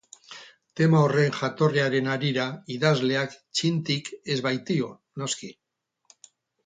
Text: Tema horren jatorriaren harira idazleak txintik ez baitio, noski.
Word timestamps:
Tema 0.79 1.01
horren 1.07 1.35
jatorriaren 1.39 2.09
harira 2.13 2.47
idazleak 2.77 3.37
txintik 3.59 4.13
ez 4.37 4.39
baitio, 4.47 4.89
noski. 5.25 5.53